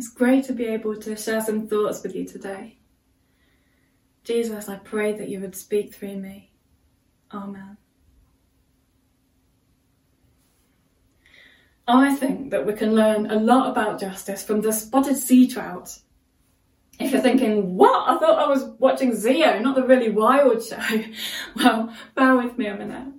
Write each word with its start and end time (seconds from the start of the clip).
It's 0.00 0.08
great 0.08 0.44
to 0.44 0.54
be 0.54 0.64
able 0.64 0.96
to 0.96 1.14
share 1.14 1.42
some 1.42 1.68
thoughts 1.68 2.02
with 2.02 2.16
you 2.16 2.24
today. 2.24 2.78
Jesus, 4.24 4.66
I 4.66 4.76
pray 4.76 5.12
that 5.12 5.28
you 5.28 5.40
would 5.40 5.54
speak 5.54 5.94
through 5.94 6.16
me. 6.16 6.52
Amen. 7.34 7.76
I 11.86 12.14
think 12.14 12.50
that 12.50 12.66
we 12.66 12.72
can 12.72 12.94
learn 12.94 13.30
a 13.30 13.34
lot 13.34 13.72
about 13.72 14.00
justice 14.00 14.42
from 14.42 14.62
the 14.62 14.72
spotted 14.72 15.18
sea 15.18 15.46
trout. 15.46 15.98
If 16.98 17.12
you're 17.12 17.20
thinking, 17.20 17.76
what? 17.76 18.08
I 18.08 18.18
thought 18.18 18.38
I 18.38 18.48
was 18.48 18.64
watching 18.78 19.12
Zeo, 19.12 19.60
not 19.60 19.74
the 19.74 19.84
really 19.84 20.08
wild 20.08 20.64
show. 20.64 20.78
Well, 21.56 21.94
bear 22.14 22.36
with 22.38 22.56
me 22.56 22.68
a 22.68 22.74
minute. 22.74 23.12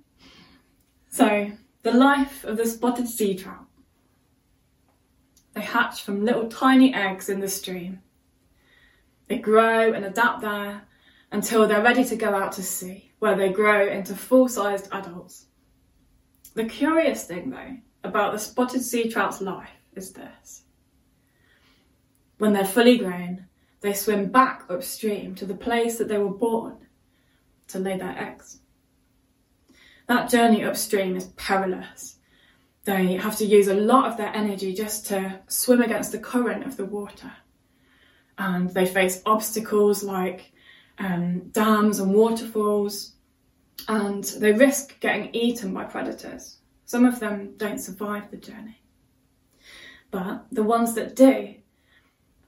So, 1.11 1.52
the 1.84 1.91
life 1.91 2.43
of 2.43 2.57
the 2.57 2.66
spotted 2.66 3.07
sea 3.07 3.36
trout. 3.36 3.68
They 5.54 5.61
hatch 5.61 6.04
from 6.04 6.25
little 6.25 6.47
tiny 6.47 6.93
eggs 6.93 7.29
in 7.29 7.39
the 7.39 7.47
stream. 7.47 8.02
They 9.27 9.38
grow 9.38 9.94
and 9.94 10.05
adapt 10.05 10.41
there 10.41 10.84
until 11.31 11.67
they're 11.67 11.84
ready 11.84 12.03
to 12.05 12.16
go 12.16 12.35
out 12.35 12.53
to 12.53 12.63
sea, 12.63 13.12
where 13.20 13.35
they 13.35 13.52
grow 13.52 13.88
into 13.88 14.16
full 14.16 14.48
sized 14.48 14.88
adults. 14.91 15.45
The 16.53 16.66
curious 16.66 17.25
thing, 17.25 17.49
though, 17.49 17.77
about 18.03 18.34
the 18.34 18.39
spotted 18.39 18.84
sea 18.84 19.09
trout's 19.09 19.41
life 19.41 19.70
is 19.95 20.11
this. 20.11 20.63
When 22.38 22.53
they're 22.53 22.66
fully 22.66 22.97
grown, 22.97 23.45
they 23.81 23.94
swim 23.94 24.31
back 24.31 24.66
upstream 24.70 25.36
to 25.36 25.45
the 25.45 25.55
place 25.55 25.97
that 25.97 26.08
they 26.08 26.17
were 26.17 26.33
born 26.33 26.77
to 27.70 27.80
lay 27.80 27.97
their 27.97 28.17
eggs. 28.17 28.59
That 30.08 30.30
journey 30.30 30.63
upstream 30.63 31.16
is 31.16 31.27
perilous. 31.38 32.17
They 32.84 33.16
have 33.16 33.38
to 33.38 33.45
use 33.45 33.67
a 33.67 33.76
lot 33.76 34.09
of 34.09 34.17
their 34.17 34.34
energy 34.35 34.73
just 34.73 35.05
to 35.08 35.39
swim 35.48 35.81
against 35.81 36.12
the 36.12 36.20
current 36.20 36.66
of 36.66 36.77
the 36.77 36.85
water. 36.85 37.31
And 38.38 38.70
they 38.73 38.88
face 38.88 39.22
obstacles 39.26 40.03
like 40.03 40.52
um, 40.97 41.50
dams 41.52 42.00
and 42.00 42.14
waterfalls, 42.14 43.14
and 43.88 44.23
they 44.23 44.53
risk 44.53 45.00
getting 45.00 45.33
eaten 45.33 45.73
by 45.73 45.83
predators. 45.83 46.58
Some 46.86 47.05
of 47.05 47.20
them 47.20 47.53
don't 47.58 47.80
survive 47.80 48.31
the 48.31 48.38
journey. 48.38 48.81
But 50.09 50.45
the 50.52 50.64
ones 50.64 50.95
that 50.95 51.16
do 51.16 51.55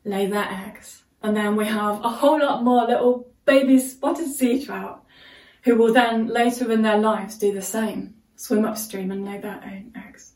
lay 0.04 0.26
their 0.26 0.48
eggs. 0.50 1.04
And 1.22 1.38
then 1.38 1.56
we 1.56 1.66
have 1.66 2.04
a 2.04 2.10
whole 2.10 2.40
lot 2.40 2.64
more 2.64 2.86
little 2.86 3.28
baby 3.46 3.80
spotted 3.80 4.28
sea 4.28 4.64
trout 4.66 5.06
who 5.64 5.76
will 5.76 5.94
then 5.94 6.28
later 6.28 6.70
in 6.72 6.82
their 6.82 6.98
lives 6.98 7.38
do 7.38 7.54
the 7.54 7.62
same 7.62 8.16
swim 8.36 8.66
upstream 8.66 9.12
and 9.12 9.26
lay 9.26 9.38
their 9.38 9.62
own 9.64 9.94
eggs. 9.96 10.33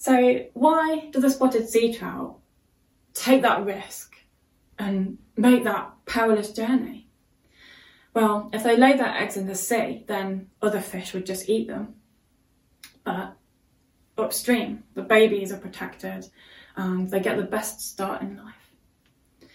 So, 0.00 0.46
why 0.54 1.10
do 1.12 1.20
the 1.20 1.28
spotted 1.28 1.68
sea 1.68 1.92
trout 1.92 2.38
take 3.12 3.42
that 3.42 3.66
risk 3.66 4.16
and 4.78 5.18
make 5.36 5.64
that 5.64 5.92
perilous 6.06 6.54
journey? 6.54 7.06
Well, 8.14 8.48
if 8.54 8.64
they 8.64 8.78
lay 8.78 8.96
their 8.96 9.14
eggs 9.14 9.36
in 9.36 9.46
the 9.46 9.54
sea, 9.54 10.04
then 10.08 10.48
other 10.62 10.80
fish 10.80 11.12
would 11.12 11.26
just 11.26 11.50
eat 11.50 11.68
them. 11.68 11.96
But 13.04 13.36
upstream, 14.16 14.84
the 14.94 15.02
babies 15.02 15.52
are 15.52 15.58
protected 15.58 16.26
and 16.76 17.10
they 17.10 17.20
get 17.20 17.36
the 17.36 17.42
best 17.42 17.82
start 17.82 18.22
in 18.22 18.38
life. 18.38 19.50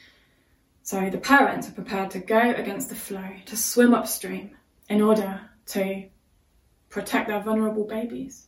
So 0.83 1.09
the 1.09 1.17
parents 1.17 1.67
are 1.69 1.71
prepared 1.71 2.11
to 2.11 2.19
go 2.19 2.51
against 2.51 2.89
the 2.89 2.95
flow, 2.95 3.31
to 3.47 3.57
swim 3.57 3.95
upstream 3.95 4.55
in 4.89 5.01
order 5.01 5.41
to 5.69 6.07
protect 6.89 7.29
their 7.29 7.41
vulnerable 7.41 7.85
babies. 7.85 8.47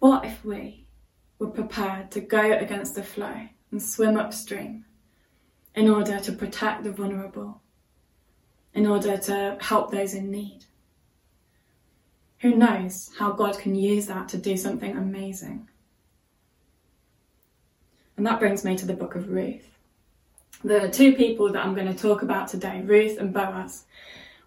What 0.00 0.24
if 0.24 0.44
we 0.44 0.86
were 1.38 1.50
prepared 1.50 2.10
to 2.10 2.20
go 2.20 2.52
against 2.52 2.96
the 2.96 3.02
flow 3.02 3.48
and 3.70 3.82
swim 3.82 4.16
upstream 4.16 4.84
in 5.74 5.88
order 5.88 6.18
to 6.20 6.32
protect 6.32 6.82
the 6.82 6.90
vulnerable 6.90 7.62
in 8.74 8.86
order 8.86 9.16
to 9.16 9.56
help 9.60 9.90
those 9.90 10.14
in 10.14 10.30
need. 10.30 10.64
Who 12.40 12.54
knows 12.54 13.10
how 13.18 13.32
God 13.32 13.58
can 13.58 13.74
use 13.74 14.06
that 14.06 14.28
to 14.30 14.38
do 14.38 14.56
something 14.56 14.96
amazing? 14.96 15.68
And 18.16 18.26
that 18.26 18.38
brings 18.38 18.64
me 18.64 18.76
to 18.76 18.86
the 18.86 18.94
book 18.94 19.14
of 19.14 19.30
Ruth. 19.30 19.66
The 20.62 20.90
two 20.90 21.14
people 21.14 21.52
that 21.52 21.64
I'm 21.64 21.74
going 21.74 21.92
to 21.92 21.98
talk 21.98 22.22
about 22.22 22.48
today, 22.48 22.82
Ruth 22.82 23.18
and 23.18 23.32
Boaz, 23.32 23.84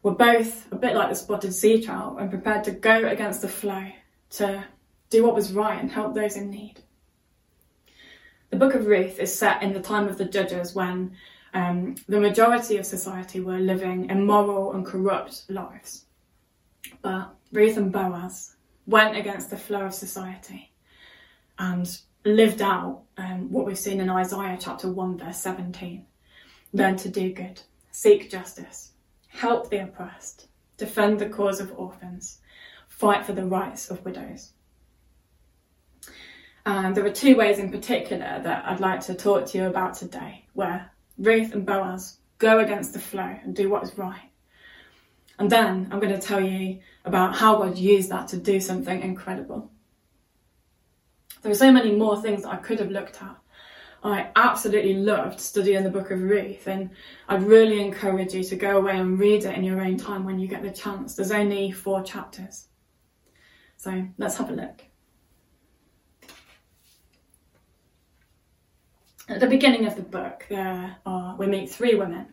were 0.03 0.13
both 0.13 0.71
a 0.71 0.75
bit 0.75 0.95
like 0.95 1.09
the 1.09 1.15
spotted 1.15 1.53
sea 1.53 1.81
trout 1.81 2.17
and 2.19 2.29
prepared 2.29 2.63
to 2.65 2.71
go 2.71 3.07
against 3.07 3.41
the 3.41 3.47
flow 3.47 3.87
to 4.31 4.63
do 5.13 5.23
what 5.23 5.35
was 5.35 5.53
right 5.53 5.79
and 5.79 5.91
help 5.91 6.13
those 6.13 6.35
in 6.35 6.49
need. 6.49 6.81
The 8.49 8.57
book 8.57 8.73
of 8.73 8.87
Ruth 8.87 9.19
is 9.19 9.37
set 9.37 9.61
in 9.61 9.73
the 9.73 9.79
time 9.79 10.07
of 10.07 10.17
the 10.17 10.25
judges 10.25 10.73
when 10.73 11.15
um, 11.53 11.95
the 12.07 12.19
majority 12.19 12.77
of 12.77 12.85
society 12.85 13.39
were 13.39 13.59
living 13.59 14.09
immoral 14.09 14.73
and 14.73 14.85
corrupt 14.85 15.43
lives. 15.49 16.05
But 17.01 17.35
Ruth 17.51 17.77
and 17.77 17.91
Boaz 17.91 18.55
went 18.87 19.15
against 19.15 19.51
the 19.51 19.57
flow 19.57 19.85
of 19.85 19.93
society 19.93 20.71
and 21.59 21.87
lived 22.25 22.61
out 22.61 23.03
um, 23.17 23.51
what 23.51 23.67
we've 23.67 23.77
seen 23.77 23.99
in 23.99 24.09
Isaiah 24.09 24.57
chapter 24.59 24.91
1, 24.91 25.19
verse 25.19 25.37
17 25.37 26.05
learn 26.75 26.95
to 26.97 27.07
do 27.07 27.31
good, 27.31 27.61
seek 27.91 28.31
justice, 28.31 28.93
help 29.27 29.69
the 29.69 29.83
oppressed, 29.83 30.47
defend 30.77 31.19
the 31.19 31.29
cause 31.29 31.59
of 31.59 31.71
orphans, 31.77 32.39
fight 32.87 33.23
for 33.23 33.33
the 33.33 33.45
rights 33.45 33.91
of 33.91 34.03
widows. 34.03 34.53
And 36.65 36.95
there 36.95 37.05
are 37.05 37.11
two 37.11 37.35
ways 37.35 37.59
in 37.59 37.71
particular 37.71 38.39
that 38.43 38.65
I'd 38.65 38.79
like 38.79 39.01
to 39.01 39.13
talk 39.13 39.47
to 39.47 39.57
you 39.57 39.65
about 39.65 39.95
today 39.95 40.45
where 40.53 40.91
Ruth 41.17 41.53
and 41.53 41.65
Boaz 41.65 42.17
go 42.37 42.59
against 42.59 42.93
the 42.93 42.99
flow 42.99 43.37
and 43.43 43.55
do 43.55 43.69
what 43.69 43.83
is 43.83 43.97
right. 43.97 44.29
And 45.39 45.49
then 45.49 45.89
I'm 45.91 45.99
going 45.99 46.13
to 46.13 46.25
tell 46.25 46.39
you 46.39 46.79
about 47.05 47.35
how 47.35 47.57
God 47.57 47.77
used 47.77 48.09
that 48.11 48.29
to 48.29 48.37
do 48.37 48.59
something 48.59 49.01
incredible. 49.01 49.71
There 51.41 51.51
are 51.51 51.55
so 51.55 51.71
many 51.71 51.91
more 51.91 52.21
things 52.21 52.43
that 52.43 52.53
I 52.53 52.57
could 52.57 52.79
have 52.79 52.91
looked 52.91 53.21
at. 53.21 53.35
I 54.05 54.29
absolutely 54.35 54.95
loved 54.95 55.39
studying 55.39 55.83
the 55.83 55.89
book 55.89 56.11
of 56.11 56.21
Ruth, 56.21 56.67
and 56.67 56.89
I'd 57.29 57.43
really 57.43 57.81
encourage 57.81 58.33
you 58.33 58.43
to 58.43 58.55
go 58.55 58.77
away 58.77 58.97
and 58.97 59.17
read 59.17 59.45
it 59.45 59.57
in 59.57 59.63
your 59.63 59.81
own 59.81 59.97
time 59.97 60.25
when 60.25 60.39
you 60.39 60.47
get 60.47 60.61
the 60.61 60.71
chance. 60.71 61.15
There's 61.15 61.31
only 61.31 61.71
four 61.71 62.03
chapters. 62.03 62.67
So 63.77 64.05
let's 64.17 64.37
have 64.37 64.49
a 64.49 64.53
look. 64.53 64.83
At 69.29 69.39
the 69.39 69.47
beginning 69.47 69.85
of 69.85 69.95
the 69.95 70.01
book, 70.01 70.45
there 70.49 70.97
are 71.05 71.37
we 71.37 71.47
meet 71.47 71.69
three 71.69 71.95
women: 71.95 72.27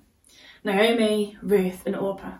Naomi, 0.65 1.37
Ruth, 1.41 1.87
and 1.87 1.95
Orpah, 1.95 2.39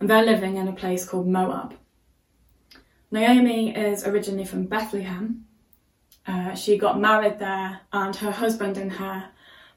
and 0.00 0.08
they're 0.08 0.24
living 0.24 0.56
in 0.56 0.66
a 0.66 0.72
place 0.72 1.06
called 1.06 1.28
Moab. 1.28 1.74
Naomi 3.10 3.76
is 3.76 4.06
originally 4.06 4.46
from 4.46 4.64
Bethlehem. 4.64 5.44
Uh, 6.26 6.54
she 6.54 6.78
got 6.78 6.98
married 6.98 7.38
there, 7.38 7.82
and 7.92 8.16
her 8.16 8.30
husband 8.30 8.78
and 8.78 8.92
her 8.92 9.28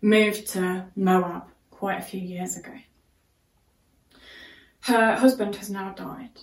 moved 0.02 0.48
to 0.52 0.86
Moab 0.96 1.44
quite 1.72 2.00
a 2.00 2.04
few 2.04 2.22
years 2.22 2.56
ago. 2.56 2.74
Her 4.80 5.18
husband 5.18 5.58
has 5.58 5.70
now 5.70 5.92
died, 5.92 6.40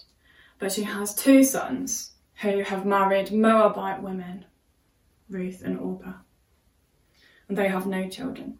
but 0.59 0.73
she 0.73 0.83
has 0.83 1.15
two 1.15 1.43
sons 1.43 2.13
who 2.43 2.61
have 2.65 2.85
married 2.85 3.33
Moabite 3.33 4.03
women, 4.03 4.45
Ruth 5.31 5.63
and 5.65 5.79
Orpah 5.79 6.19
and 7.49 7.57
they 7.57 7.69
have 7.69 7.87
no 7.87 8.09
children. 8.09 8.59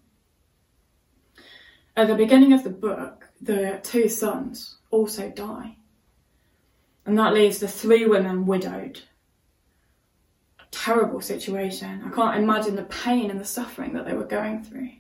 At 1.97 2.09
the 2.09 2.15
beginning 2.15 2.53
of 2.53 2.63
the 2.63 2.71
book, 2.71 3.29
the 3.41 3.81
two 3.83 4.09
sons 4.09 4.77
also 4.91 5.31
die. 5.31 5.77
And 7.07 7.19
that 7.19 7.33
leaves 7.33 7.59
the 7.59 7.69
three 7.69 8.05
women 8.05 8.47
widowed. 8.47 9.01
A 10.61 10.65
terrible 10.71 11.21
situation. 11.21 12.03
I 12.05 12.11
can't 12.11 12.43
imagine 12.43 12.77
the 12.77 12.83
pain 12.83 13.31
and 13.31 13.41
the 13.41 13.45
suffering 13.45 13.95
that 13.95 14.05
they 14.05 14.15
were 14.15 14.25
going 14.25 14.63
through. 14.63 14.91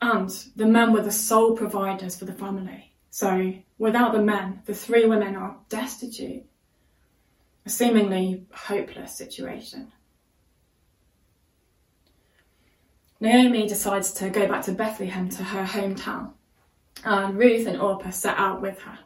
And 0.00 0.28
the 0.54 0.66
men 0.66 0.92
were 0.92 1.02
the 1.02 1.10
sole 1.10 1.56
providers 1.56 2.14
for 2.16 2.26
the 2.26 2.32
family. 2.32 2.92
So 3.10 3.54
without 3.78 4.12
the 4.12 4.22
men, 4.22 4.62
the 4.66 4.74
three 4.74 5.06
women 5.06 5.34
are 5.34 5.56
destitute. 5.68 6.44
A 7.66 7.70
seemingly 7.70 8.44
hopeless 8.52 9.16
situation. 9.16 9.90
Naomi 13.20 13.66
decides 13.66 14.12
to 14.14 14.30
go 14.30 14.46
back 14.46 14.64
to 14.64 14.72
Bethlehem 14.72 15.28
to 15.30 15.44
her 15.44 15.64
hometown, 15.64 16.32
and 17.04 17.38
Ruth 17.38 17.66
and 17.66 17.80
Orpah 17.80 18.10
set 18.10 18.36
out 18.36 18.60
with 18.60 18.80
her. 18.80 18.98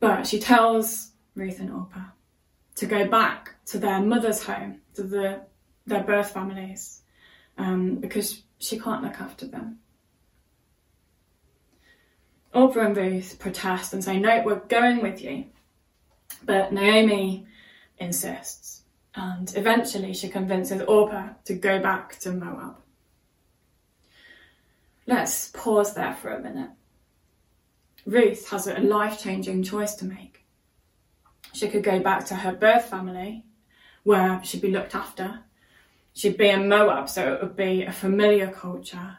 But 0.00 0.26
she 0.26 0.38
tells 0.38 1.10
Ruth 1.34 1.58
and 1.58 1.70
Orpah 1.72 2.10
to 2.76 2.86
go 2.86 3.08
back 3.08 3.54
to 3.66 3.78
their 3.78 4.00
mother's 4.00 4.42
home, 4.42 4.80
to 4.94 5.02
the, 5.02 5.40
their 5.86 6.02
birth 6.04 6.30
families, 6.30 7.02
um, 7.56 7.96
because 7.96 8.42
she 8.58 8.78
can't 8.78 9.02
look 9.02 9.20
after 9.20 9.46
them. 9.46 9.78
Orpah 12.54 12.80
and 12.80 12.96
Ruth 12.96 13.38
protest 13.38 13.92
and 13.92 14.02
say, 14.02 14.18
No, 14.18 14.42
we're 14.44 14.56
going 14.56 15.02
with 15.02 15.22
you. 15.22 15.46
But 16.44 16.72
Naomi 16.72 17.46
insists, 17.98 18.67
and 19.18 19.52
eventually 19.56 20.14
she 20.14 20.28
convinces 20.28 20.80
Orpah 20.82 21.30
to 21.44 21.54
go 21.54 21.80
back 21.80 22.20
to 22.20 22.30
Moab. 22.30 22.76
Let's 25.08 25.48
pause 25.48 25.94
there 25.94 26.14
for 26.14 26.32
a 26.32 26.40
minute. 26.40 26.70
Ruth 28.06 28.48
has 28.50 28.68
a 28.68 28.78
life 28.78 29.20
changing 29.20 29.64
choice 29.64 29.96
to 29.96 30.04
make. 30.04 30.44
She 31.52 31.66
could 31.66 31.82
go 31.82 31.98
back 31.98 32.26
to 32.26 32.36
her 32.36 32.52
birth 32.52 32.84
family, 32.84 33.44
where 34.04 34.40
she'd 34.44 34.62
be 34.62 34.70
looked 34.70 34.94
after. 34.94 35.40
She'd 36.14 36.36
be 36.36 36.48
in 36.48 36.68
Moab, 36.68 37.08
so 37.08 37.34
it 37.34 37.42
would 37.42 37.56
be 37.56 37.82
a 37.82 37.92
familiar 37.92 38.52
culture. 38.52 39.18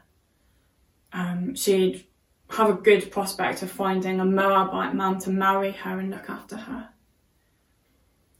Um, 1.12 1.56
she'd 1.56 2.06
have 2.52 2.70
a 2.70 2.74
good 2.74 3.12
prospect 3.12 3.64
of 3.64 3.70
finding 3.70 4.22
a 4.22 4.26
Moabite 4.26 4.96
man 4.96 5.20
to 5.20 5.30
marry 5.30 5.72
her 5.72 6.00
and 6.00 6.10
look 6.10 6.30
after 6.30 6.56
her. 6.56 6.90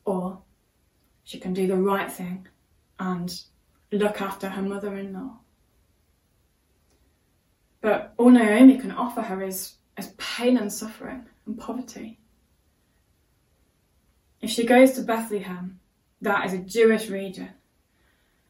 Or 0.06 0.44
she 1.30 1.38
can 1.38 1.54
do 1.54 1.68
the 1.68 1.78
right 1.78 2.12
thing 2.12 2.48
and 2.98 3.42
look 3.92 4.20
after 4.20 4.50
her 4.50 4.64
mother 4.64 4.98
in 4.98 5.14
law. 5.14 5.38
But 7.82 8.16
all 8.18 8.32
Naomi 8.32 8.80
can 8.80 8.90
offer 8.92 9.22
her 9.22 9.44
is, 9.44 9.76
is 9.96 10.12
pain 10.18 10.58
and 10.58 10.74
suffering 10.74 11.28
and 11.46 11.56
poverty. 11.56 12.18
If 14.42 14.50
she 14.50 14.66
goes 14.66 14.94
to 14.94 15.04
Bethlehem, 15.04 15.80
that 16.22 16.48
is 16.48 16.54
a 16.54 16.58
Jewish 16.58 17.10
region, 17.10 17.52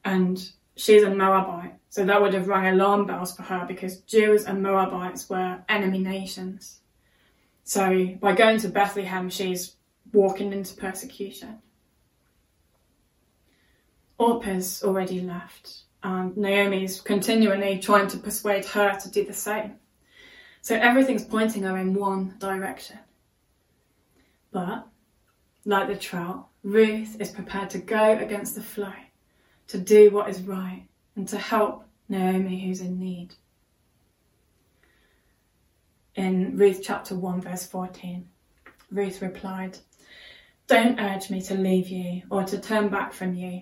and 0.05 0.41
she's 0.77 1.03
a 1.03 1.13
Moabite, 1.13 1.73
so 1.89 2.05
that 2.05 2.21
would 2.21 2.33
have 2.33 2.47
rung 2.47 2.65
alarm 2.65 3.05
bells 3.05 3.35
for 3.35 3.43
her 3.43 3.65
because 3.67 3.99
Jews 4.03 4.45
and 4.45 4.63
Moabites 4.63 5.29
were 5.29 5.59
enemy 5.67 5.99
nations. 5.99 6.79
So 7.65 8.15
by 8.21 8.35
going 8.35 8.59
to 8.59 8.69
Bethlehem, 8.69 9.29
she's 9.29 9.75
walking 10.13 10.53
into 10.53 10.75
persecution. 10.75 11.61
Orpah's 14.19 14.83
already 14.83 15.21
left, 15.21 15.83
and 16.03 16.35
Naomi's 16.35 16.99
continually 16.99 17.79
trying 17.79 18.09
to 18.09 18.17
persuade 18.17 18.65
her 18.65 18.99
to 18.99 19.09
do 19.09 19.23
the 19.23 19.33
same. 19.33 19.75
So 20.61 20.75
everything's 20.75 21.23
pointing 21.23 21.63
her 21.63 21.77
in 21.77 21.93
one 21.93 22.35
direction. 22.37 22.99
But, 24.51 24.85
like 25.63 25.87
the 25.87 25.95
trout, 25.95 26.47
Ruth 26.63 27.19
is 27.21 27.31
prepared 27.31 27.69
to 27.69 27.77
go 27.79 28.17
against 28.17 28.55
the 28.55 28.61
flow, 28.61 28.93
to 29.67 29.77
do 29.77 30.11
what 30.11 30.29
is 30.29 30.41
right, 30.41 30.83
and 31.15 31.25
to 31.29 31.37
help 31.37 31.85
Naomi 32.09 32.59
who's 32.65 32.81
in 32.81 32.99
need. 32.99 33.35
In 36.15 36.57
Ruth 36.57 36.81
chapter 36.83 37.15
1, 37.15 37.41
verse 37.41 37.65
14, 37.65 38.27
Ruth 38.91 39.21
replied, 39.21 39.77
Don't 40.67 40.99
urge 40.99 41.29
me 41.29 41.41
to 41.43 41.53
leave 41.53 41.87
you 41.87 42.23
or 42.29 42.43
to 42.43 42.59
turn 42.59 42.89
back 42.89 43.13
from 43.13 43.35
you. 43.35 43.61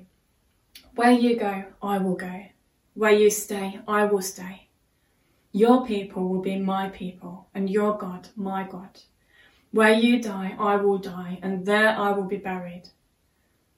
Where 0.95 1.11
you 1.11 1.37
go, 1.37 1.65
I 1.81 1.97
will 1.97 2.15
go. 2.15 2.45
Where 2.93 3.11
you 3.11 3.29
stay, 3.29 3.79
I 3.87 4.05
will 4.05 4.21
stay. 4.21 4.67
Your 5.51 5.85
people 5.85 6.27
will 6.27 6.41
be 6.41 6.57
my 6.57 6.89
people, 6.89 7.47
and 7.53 7.69
your 7.69 7.97
God, 7.97 8.29
my 8.35 8.63
God. 8.63 8.99
Where 9.71 9.93
you 9.93 10.21
die, 10.21 10.55
I 10.57 10.75
will 10.77 10.97
die, 10.97 11.39
and 11.41 11.65
there 11.65 11.89
I 11.89 12.11
will 12.11 12.23
be 12.25 12.37
buried. 12.37 12.89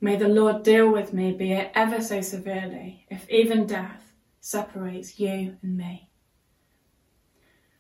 May 0.02 0.16
the 0.16 0.30
Lord 0.30 0.64
deal 0.64 0.92
with 0.92 1.14
me, 1.14 1.34
be 1.34 1.52
it 1.52 1.72
ever 1.76 2.02
so 2.02 2.22
severely, 2.22 3.06
if 3.10 3.30
even 3.30 3.66
death 3.66 4.14
separates 4.40 5.20
you 5.20 5.58
and 5.62 5.78
me. 5.78 6.10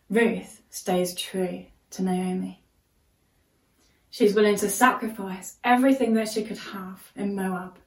Ruth 0.09 0.61
stays 0.69 1.13
true 1.13 1.65
to 1.91 2.03
Naomi. 2.03 2.63
She's 4.09 4.33
willing 4.33 4.57
to 4.57 4.69
sacrifice 4.69 5.57
everything 5.63 6.15
that 6.15 6.29
she 6.29 6.43
could 6.43 6.57
have 6.57 7.11
in 7.15 7.35
Moab 7.35 7.77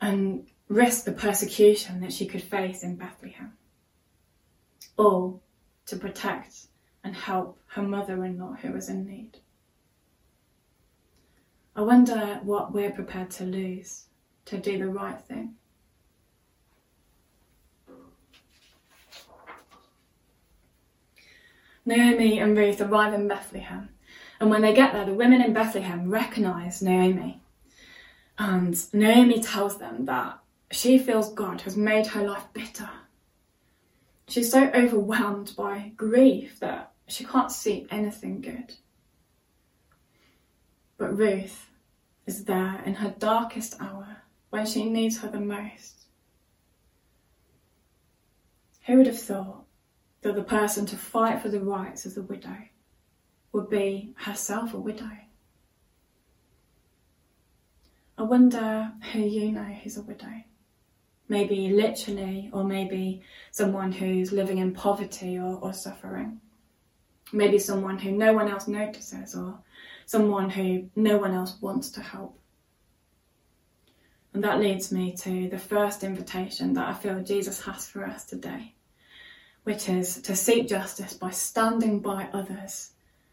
and 0.00 0.46
risk 0.68 1.04
the 1.04 1.12
persecution 1.12 2.00
that 2.00 2.12
she 2.12 2.26
could 2.26 2.42
face 2.42 2.82
in 2.82 2.96
Bethlehem, 2.96 3.52
all 4.96 5.42
to 5.86 5.96
protect 5.96 6.66
and 7.04 7.14
help 7.14 7.58
her 7.68 7.82
mother 7.82 8.24
in 8.24 8.38
law 8.38 8.54
who 8.54 8.72
was 8.72 8.88
in 8.88 9.06
need. 9.06 9.38
I 11.74 11.82
wonder 11.82 12.40
what 12.42 12.72
we're 12.72 12.90
prepared 12.90 13.30
to 13.32 13.44
lose 13.44 14.06
to 14.46 14.58
do 14.58 14.78
the 14.78 14.88
right 14.88 15.20
thing. 15.20 15.54
Naomi 21.84 22.40
and 22.40 22.56
Ruth 22.56 22.80
arrive 22.80 23.14
in 23.14 23.28
Bethlehem, 23.28 23.90
and 24.40 24.50
when 24.50 24.62
they 24.62 24.74
get 24.74 24.92
there, 24.92 25.04
the 25.04 25.14
women 25.14 25.40
in 25.40 25.52
Bethlehem 25.52 26.10
recognize 26.10 26.82
Naomi. 26.82 27.40
And 28.38 28.76
Naomi 28.92 29.40
tells 29.40 29.78
them 29.78 30.04
that 30.06 30.38
she 30.70 30.98
feels 30.98 31.32
God 31.32 31.62
has 31.62 31.76
made 31.76 32.08
her 32.08 32.26
life 32.26 32.44
bitter. 32.52 32.90
She's 34.28 34.50
so 34.50 34.70
overwhelmed 34.74 35.54
by 35.56 35.92
grief 35.96 36.58
that 36.60 36.92
she 37.06 37.24
can't 37.24 37.52
see 37.52 37.86
anything 37.90 38.40
good. 38.40 38.74
But 40.98 41.16
Ruth 41.16 41.70
is 42.26 42.44
there 42.44 42.82
in 42.84 42.94
her 42.94 43.14
darkest 43.18 43.80
hour 43.80 44.18
when 44.50 44.66
she 44.66 44.88
needs 44.90 45.18
her 45.18 45.28
the 45.28 45.40
most. 45.40 46.06
Who 48.86 48.96
would 48.96 49.06
have 49.06 49.18
thought 49.18 49.64
that 50.22 50.34
the 50.34 50.42
person 50.42 50.86
to 50.86 50.96
fight 50.96 51.40
for 51.40 51.48
the 51.48 51.60
rights 51.60 52.06
of 52.06 52.14
the 52.14 52.22
widow 52.22 52.56
would 53.52 53.70
be 53.70 54.14
herself 54.16 54.74
a 54.74 54.78
widow? 54.78 55.10
I 58.18 58.22
wonder 58.22 58.92
who 59.12 59.20
you 59.20 59.52
know 59.52 59.62
who's 59.62 59.98
a 59.98 60.02
widow. 60.02 60.42
Maybe 61.28 61.68
literally, 61.68 62.48
or 62.52 62.64
maybe 62.64 63.22
someone 63.50 63.92
who's 63.92 64.32
living 64.32 64.58
in 64.58 64.72
poverty 64.72 65.38
or, 65.38 65.56
or 65.56 65.72
suffering. 65.74 66.40
Maybe 67.32 67.58
someone 67.58 67.98
who 67.98 68.12
no 68.12 68.32
one 68.32 68.48
else 68.48 68.68
notices, 68.68 69.34
or 69.34 69.58
someone 70.06 70.48
who 70.48 70.88
no 70.94 71.18
one 71.18 71.34
else 71.34 71.60
wants 71.60 71.90
to 71.90 72.00
help. 72.00 72.38
And 74.32 74.44
that 74.44 74.60
leads 74.60 74.92
me 74.92 75.14
to 75.22 75.48
the 75.48 75.58
first 75.58 76.04
invitation 76.04 76.74
that 76.74 76.88
I 76.88 76.94
feel 76.94 77.22
Jesus 77.22 77.60
has 77.62 77.88
for 77.88 78.04
us 78.04 78.24
today, 78.24 78.74
which 79.64 79.88
is 79.88 80.22
to 80.22 80.36
seek 80.36 80.68
justice 80.68 81.14
by 81.14 81.30
standing 81.30 82.00
by 82.00 82.28
others 82.32 82.92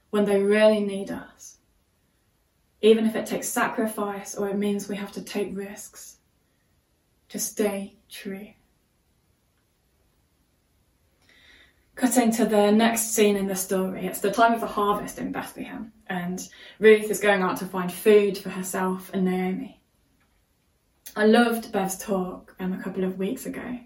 when 0.10 0.26
they 0.26 0.42
really 0.42 0.80
need 0.80 1.12
us. 1.12 1.58
Even 2.84 3.06
if 3.06 3.16
it 3.16 3.26
takes 3.26 3.48
sacrifice 3.48 4.36
or 4.36 4.50
it 4.50 4.58
means 4.58 4.90
we 4.90 4.98
have 4.98 5.14
to 5.14 5.24
take 5.24 5.56
risks, 5.56 6.18
to 7.30 7.40
stay 7.40 7.96
true. 8.10 8.50
Cutting 11.96 12.32
to 12.34 12.46
the 12.46 12.72
next 12.72 13.14
scene 13.14 13.38
in 13.38 13.48
the 13.48 13.56
story, 13.56 14.06
it's 14.06 14.20
the 14.20 14.32
time 14.32 14.54
of 14.54 14.60
the 14.60 14.68
harvest 14.68 15.18
in 15.18 15.32
Bethlehem, 15.32 15.94
and 16.08 16.46
Ruth 16.80 17.10
is 17.10 17.22
going 17.22 17.42
out 17.42 17.56
to 17.58 17.66
find 17.66 17.92
food 17.92 18.38
for 18.38 18.50
herself 18.50 19.10
and 19.14 19.26
Naomi. 19.26 19.80
I 21.16 21.26
loved 21.26 21.72
Bev's 21.72 21.98
talk 21.98 22.54
um, 22.60 22.74
a 22.74 22.84
couple 22.84 23.06
of 23.06 23.18
weeks 23.18 23.46
ago, 23.46 23.80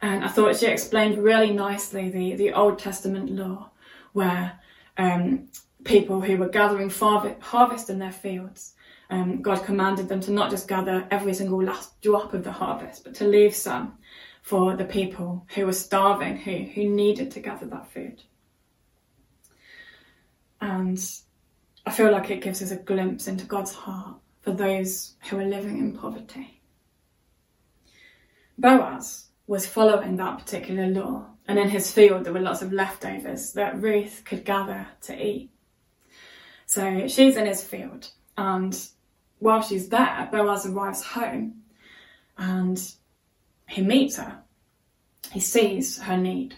and 0.00 0.24
I 0.24 0.28
thought 0.28 0.56
she 0.56 0.68
explained 0.68 1.18
really 1.18 1.52
nicely 1.52 2.08
the, 2.08 2.34
the 2.36 2.52
Old 2.54 2.78
Testament 2.78 3.30
law 3.30 3.70
where 4.14 4.58
um, 4.96 5.48
people 5.88 6.20
who 6.20 6.36
were 6.36 6.48
gathering 6.48 6.90
harvest 7.40 7.88
in 7.88 7.98
their 7.98 8.12
fields, 8.12 8.74
um, 9.10 9.40
God 9.40 9.64
commanded 9.64 10.08
them 10.08 10.20
to 10.20 10.30
not 10.30 10.50
just 10.50 10.68
gather 10.68 11.08
every 11.10 11.32
single 11.32 11.62
last 11.62 11.98
drop 12.02 12.34
of 12.34 12.44
the 12.44 12.52
harvest, 12.52 13.04
but 13.04 13.14
to 13.14 13.24
leave 13.24 13.54
some 13.54 13.96
for 14.42 14.76
the 14.76 14.84
people 14.84 15.46
who 15.54 15.64
were 15.64 15.72
starving, 15.72 16.36
who, 16.36 16.58
who 16.58 16.88
needed 16.88 17.30
to 17.30 17.40
gather 17.40 17.66
that 17.66 17.90
food. 17.90 18.22
And 20.60 21.02
I 21.86 21.90
feel 21.90 22.12
like 22.12 22.30
it 22.30 22.42
gives 22.42 22.62
us 22.62 22.70
a 22.70 22.76
glimpse 22.76 23.26
into 23.26 23.46
God's 23.46 23.72
heart 23.72 24.16
for 24.42 24.52
those 24.52 25.14
who 25.30 25.38
are 25.38 25.44
living 25.44 25.78
in 25.78 25.96
poverty. 25.96 26.60
Boaz 28.58 29.28
was 29.46 29.66
following 29.66 30.16
that 30.16 30.38
particular 30.38 30.86
law, 30.88 31.28
and 31.46 31.58
in 31.58 31.70
his 31.70 31.90
field 31.90 32.24
there 32.24 32.32
were 32.34 32.40
lots 32.40 32.60
of 32.60 32.74
leftovers 32.74 33.54
that 33.54 33.80
Ruth 33.80 34.22
could 34.26 34.44
gather 34.44 34.86
to 35.02 35.26
eat. 35.26 35.50
So 36.68 37.08
she's 37.08 37.38
in 37.38 37.46
his 37.46 37.64
field, 37.64 38.10
and 38.36 38.78
while 39.38 39.62
she's 39.62 39.88
there, 39.88 40.28
Boaz 40.30 40.66
arrives 40.66 41.02
home 41.02 41.62
and 42.36 42.78
he 43.66 43.80
meets 43.80 44.16
her. 44.16 44.42
He 45.32 45.40
sees 45.40 45.98
her 45.98 46.18
need. 46.18 46.56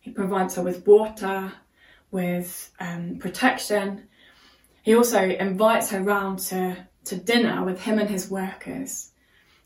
He 0.00 0.10
provides 0.10 0.56
her 0.56 0.62
with 0.62 0.86
water, 0.86 1.50
with 2.10 2.70
um, 2.78 3.16
protection. 3.18 4.06
He 4.82 4.94
also 4.94 5.22
invites 5.22 5.90
her 5.90 6.02
round 6.02 6.40
to, 6.50 6.76
to 7.04 7.16
dinner 7.16 7.64
with 7.64 7.80
him 7.80 7.98
and 7.98 8.10
his 8.10 8.30
workers. 8.30 9.12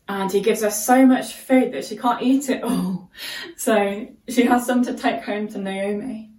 And 0.07 0.31
he 0.31 0.39
gives 0.39 0.61
her 0.61 0.71
so 0.71 1.05
much 1.05 1.33
food 1.33 1.73
that 1.73 1.83
she 1.83 1.97
can't 1.97 2.21
eat 2.21 2.49
it 2.49 2.63
all. 2.63 3.09
So 3.57 4.07
she 4.29 4.45
has 4.45 4.65
some 4.65 4.83
to 4.85 4.93
take 4.93 5.23
home 5.23 5.49
to 5.49 5.57
Naomi. 5.57 6.29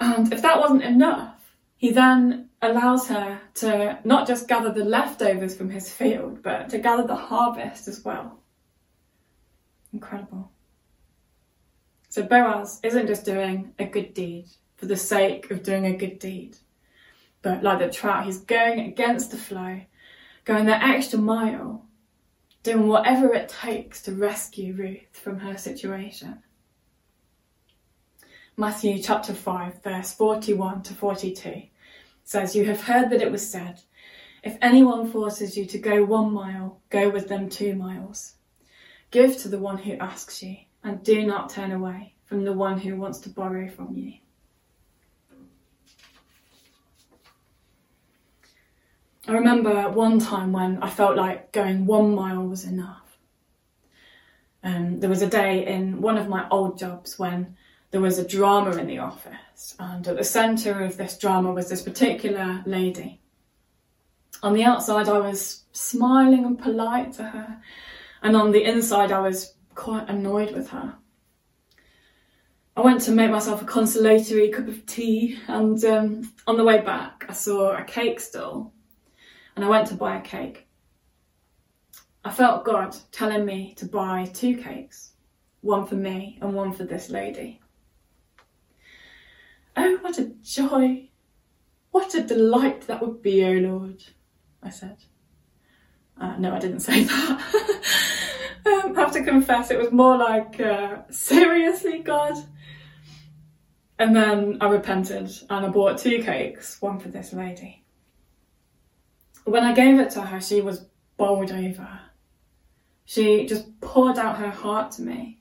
And 0.00 0.32
if 0.32 0.42
that 0.42 0.58
wasn't 0.58 0.82
enough, 0.82 1.39
he 1.80 1.90
then 1.92 2.50
allows 2.60 3.08
her 3.08 3.40
to 3.54 3.98
not 4.04 4.26
just 4.26 4.46
gather 4.46 4.70
the 4.70 4.84
leftovers 4.84 5.56
from 5.56 5.70
his 5.70 5.90
field, 5.90 6.42
but 6.42 6.68
to 6.68 6.78
gather 6.78 7.06
the 7.06 7.16
harvest 7.16 7.88
as 7.88 8.04
well. 8.04 8.42
Incredible. 9.90 10.52
So 12.10 12.22
Boaz 12.22 12.80
isn't 12.82 13.06
just 13.06 13.24
doing 13.24 13.72
a 13.78 13.86
good 13.86 14.12
deed 14.12 14.48
for 14.76 14.84
the 14.84 14.96
sake 14.96 15.50
of 15.50 15.62
doing 15.62 15.86
a 15.86 15.96
good 15.96 16.18
deed, 16.18 16.58
but 17.40 17.62
like 17.62 17.78
the 17.78 17.88
trout, 17.88 18.26
he's 18.26 18.42
going 18.42 18.80
against 18.80 19.30
the 19.30 19.38
flow, 19.38 19.80
going 20.44 20.66
the 20.66 20.84
extra 20.84 21.18
mile, 21.18 21.86
doing 22.62 22.88
whatever 22.88 23.32
it 23.32 23.48
takes 23.48 24.02
to 24.02 24.12
rescue 24.12 24.74
Ruth 24.74 25.06
from 25.12 25.38
her 25.38 25.56
situation. 25.56 26.42
Matthew 28.60 28.98
chapter 28.98 29.32
5, 29.32 29.82
verse 29.82 30.12
41 30.12 30.82
to 30.82 30.92
42 30.92 31.62
says, 32.24 32.54
You 32.54 32.66
have 32.66 32.82
heard 32.82 33.08
that 33.08 33.22
it 33.22 33.32
was 33.32 33.50
said, 33.50 33.80
If 34.44 34.58
anyone 34.60 35.10
forces 35.10 35.56
you 35.56 35.64
to 35.64 35.78
go 35.78 36.04
one 36.04 36.34
mile, 36.34 36.82
go 36.90 37.08
with 37.08 37.26
them 37.26 37.48
two 37.48 37.74
miles. 37.74 38.34
Give 39.10 39.34
to 39.38 39.48
the 39.48 39.58
one 39.58 39.78
who 39.78 39.94
asks 39.94 40.42
you, 40.42 40.58
and 40.84 41.02
do 41.02 41.26
not 41.26 41.48
turn 41.48 41.72
away 41.72 42.16
from 42.26 42.44
the 42.44 42.52
one 42.52 42.78
who 42.78 42.96
wants 42.96 43.20
to 43.20 43.30
borrow 43.30 43.66
from 43.70 43.94
you. 43.94 44.12
I 49.26 49.32
remember 49.32 49.88
one 49.88 50.18
time 50.18 50.52
when 50.52 50.82
I 50.82 50.90
felt 50.90 51.16
like 51.16 51.50
going 51.52 51.86
one 51.86 52.14
mile 52.14 52.46
was 52.46 52.66
enough. 52.66 53.16
Um, 54.62 55.00
there 55.00 55.08
was 55.08 55.22
a 55.22 55.26
day 55.26 55.66
in 55.66 56.02
one 56.02 56.18
of 56.18 56.28
my 56.28 56.46
old 56.50 56.76
jobs 56.78 57.18
when 57.18 57.56
there 57.90 58.00
was 58.00 58.18
a 58.18 58.26
drama 58.26 58.76
in 58.76 58.86
the 58.86 58.98
office, 58.98 59.74
and 59.78 60.06
at 60.06 60.16
the 60.16 60.24
centre 60.24 60.82
of 60.84 60.96
this 60.96 61.18
drama 61.18 61.52
was 61.52 61.68
this 61.68 61.82
particular 61.82 62.62
lady. 62.64 63.20
On 64.42 64.54
the 64.54 64.64
outside, 64.64 65.08
I 65.08 65.18
was 65.18 65.64
smiling 65.72 66.44
and 66.44 66.58
polite 66.58 67.12
to 67.14 67.24
her, 67.24 67.60
and 68.22 68.36
on 68.36 68.52
the 68.52 68.64
inside, 68.64 69.12
I 69.12 69.20
was 69.20 69.54
quite 69.74 70.08
annoyed 70.08 70.54
with 70.54 70.70
her. 70.70 70.94
I 72.76 72.82
went 72.82 73.00
to 73.02 73.10
make 73.10 73.30
myself 73.30 73.60
a 73.60 73.66
consolatory 73.66 74.48
cup 74.50 74.68
of 74.68 74.86
tea, 74.86 75.38
and 75.48 75.84
um, 75.84 76.32
on 76.46 76.56
the 76.56 76.64
way 76.64 76.80
back, 76.80 77.26
I 77.28 77.32
saw 77.32 77.76
a 77.76 77.84
cake 77.84 78.20
stall, 78.20 78.72
and 79.56 79.64
I 79.64 79.68
went 79.68 79.88
to 79.88 79.94
buy 79.94 80.16
a 80.16 80.22
cake. 80.22 80.68
I 82.24 82.30
felt 82.30 82.64
God 82.64 82.96
telling 83.10 83.44
me 83.44 83.74
to 83.78 83.86
buy 83.86 84.30
two 84.32 84.56
cakes, 84.56 85.12
one 85.62 85.86
for 85.86 85.96
me 85.96 86.38
and 86.40 86.54
one 86.54 86.72
for 86.72 86.84
this 86.84 87.10
lady. 87.10 87.60
Oh, 89.76 89.98
what 90.00 90.18
a 90.18 90.32
joy! 90.42 91.08
What 91.90 92.14
a 92.14 92.22
delight 92.22 92.82
that 92.82 93.00
would 93.00 93.22
be, 93.22 93.44
O 93.44 93.48
oh 93.48 93.52
Lord, 93.54 94.04
I 94.62 94.70
said. 94.70 94.98
Uh, 96.20 96.36
no, 96.36 96.54
I 96.54 96.58
didn't 96.58 96.80
say 96.80 97.04
that. 97.04 97.40
um, 98.66 98.96
I 98.96 99.00
have 99.00 99.12
to 99.12 99.24
confess, 99.24 99.70
it 99.70 99.78
was 99.78 99.90
more 99.90 100.16
like, 100.16 100.60
uh, 100.60 101.02
seriously, 101.10 102.00
God? 102.00 102.34
And 103.98 104.14
then 104.16 104.58
I 104.60 104.68
repented 104.68 105.30
and 105.50 105.66
I 105.66 105.68
bought 105.68 105.98
two 105.98 106.22
cakes, 106.22 106.80
one 106.80 106.98
for 106.98 107.08
this 107.08 107.32
lady. 107.32 107.84
When 109.44 109.62
I 109.62 109.72
gave 109.72 109.98
it 109.98 110.10
to 110.12 110.22
her, 110.22 110.40
she 110.40 110.60
was 110.60 110.86
bowled 111.16 111.50
over. 111.50 112.00
She 113.04 113.46
just 113.46 113.80
poured 113.80 114.18
out 114.18 114.38
her 114.38 114.50
heart 114.50 114.92
to 114.92 115.02
me. 115.02 115.39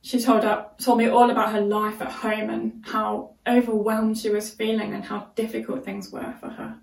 She 0.00 0.20
told, 0.20 0.44
up, 0.44 0.78
told 0.78 0.98
me 0.98 1.08
all 1.08 1.30
about 1.30 1.52
her 1.52 1.60
life 1.60 2.00
at 2.00 2.10
home 2.10 2.50
and 2.50 2.84
how 2.86 3.34
overwhelmed 3.46 4.16
she 4.16 4.30
was 4.30 4.48
feeling 4.48 4.94
and 4.94 5.04
how 5.04 5.28
difficult 5.34 5.84
things 5.84 6.10
were 6.10 6.34
for 6.40 6.48
her. 6.48 6.78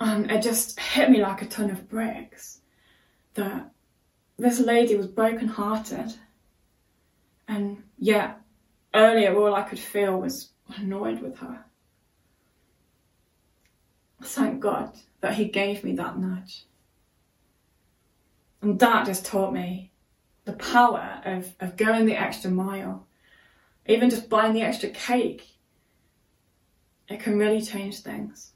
And 0.00 0.30
it 0.30 0.42
just 0.42 0.80
hit 0.80 1.10
me 1.10 1.22
like 1.22 1.42
a 1.42 1.46
ton 1.46 1.70
of 1.70 1.88
bricks 1.88 2.60
that 3.34 3.70
this 4.36 4.58
lady 4.58 4.96
was 4.96 5.06
broken-hearted, 5.06 6.14
and 7.46 7.84
yet 7.98 8.40
earlier 8.92 9.36
all 9.36 9.54
I 9.54 9.62
could 9.62 9.78
feel 9.78 10.20
was 10.20 10.50
annoyed 10.76 11.20
with 11.20 11.38
her. 11.38 11.64
Thank 14.22 14.60
God 14.60 14.92
that 15.20 15.34
He 15.34 15.44
gave 15.44 15.84
me 15.84 15.94
that 15.96 16.18
nudge. 16.18 16.64
And 18.60 18.80
that 18.80 19.06
just 19.06 19.26
taught 19.26 19.52
me 19.52 19.92
the 20.44 20.52
power 20.54 21.20
of, 21.24 21.52
of 21.60 21.76
going 21.76 22.06
the 22.06 22.16
extra 22.16 22.50
mile, 22.50 23.06
even 23.86 24.10
just 24.10 24.28
buying 24.28 24.52
the 24.52 24.62
extra 24.62 24.90
cake, 24.90 25.46
it 27.08 27.20
can 27.20 27.38
really 27.38 27.62
change 27.62 28.00
things. 28.00 28.52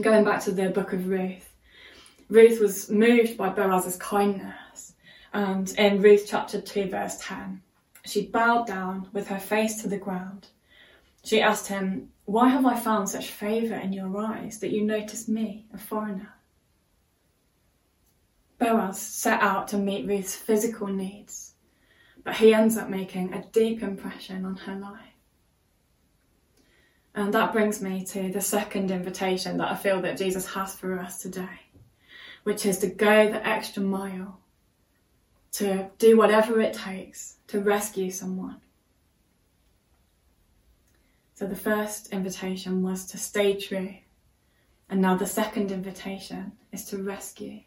Going 0.00 0.24
back 0.24 0.42
to 0.44 0.52
the 0.52 0.70
book 0.70 0.92
of 0.92 1.08
Ruth, 1.08 1.54
Ruth 2.28 2.60
was 2.60 2.90
moved 2.90 3.36
by 3.36 3.50
Boaz's 3.50 3.96
kindness, 3.96 4.94
and 5.32 5.70
in 5.78 6.02
Ruth 6.02 6.24
chapter 6.26 6.60
2, 6.60 6.88
verse 6.88 7.18
10, 7.20 7.60
she 8.04 8.26
bowed 8.26 8.66
down 8.66 9.08
with 9.12 9.28
her 9.28 9.38
face 9.38 9.80
to 9.82 9.88
the 9.88 9.98
ground. 9.98 10.48
She 11.24 11.40
asked 11.40 11.68
him, 11.68 12.10
Why 12.24 12.48
have 12.48 12.66
I 12.66 12.78
found 12.78 13.08
such 13.08 13.30
favour 13.30 13.76
in 13.76 13.92
your 13.92 14.16
eyes 14.18 14.58
that 14.58 14.72
you 14.72 14.84
notice 14.84 15.28
me, 15.28 15.66
a 15.72 15.78
foreigner? 15.78 16.33
Boaz 18.64 18.98
set 18.98 19.42
out 19.42 19.68
to 19.68 19.76
meet 19.76 20.06
Ruth's 20.06 20.34
physical 20.34 20.86
needs, 20.86 21.52
but 22.22 22.36
he 22.36 22.54
ends 22.54 22.78
up 22.78 22.88
making 22.88 23.34
a 23.34 23.44
deep 23.52 23.82
impression 23.82 24.46
on 24.46 24.56
her 24.56 24.74
life. 24.74 25.00
And 27.14 27.34
that 27.34 27.52
brings 27.52 27.82
me 27.82 28.06
to 28.06 28.32
the 28.32 28.40
second 28.40 28.90
invitation 28.90 29.58
that 29.58 29.70
I 29.70 29.76
feel 29.76 30.00
that 30.00 30.16
Jesus 30.16 30.46
has 30.54 30.74
for 30.74 30.98
us 30.98 31.20
today, 31.20 31.60
which 32.44 32.64
is 32.64 32.78
to 32.78 32.86
go 32.86 33.30
the 33.30 33.46
extra 33.46 33.82
mile, 33.82 34.40
to 35.52 35.90
do 35.98 36.16
whatever 36.16 36.58
it 36.58 36.72
takes 36.72 37.36
to 37.48 37.60
rescue 37.60 38.10
someone. 38.10 38.62
So 41.34 41.46
the 41.46 41.54
first 41.54 42.14
invitation 42.14 42.82
was 42.82 43.04
to 43.08 43.18
stay 43.18 43.60
true, 43.60 43.94
and 44.88 45.02
now 45.02 45.16
the 45.16 45.26
second 45.26 45.70
invitation 45.70 46.52
is 46.72 46.86
to 46.86 47.02
rescue. 47.02 47.60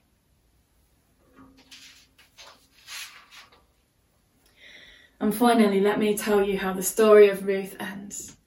And 5.19 5.33
finally, 5.33 5.79
let 5.79 5.99
me 5.99 6.15
tell 6.15 6.43
you 6.43 6.59
how 6.59 6.73
the 6.73 6.83
story 6.83 7.29
of 7.29 7.45
Ruth 7.45 7.75
ends. 7.79 8.37